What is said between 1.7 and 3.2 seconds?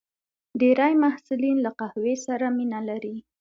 قهوې سره مینه لري.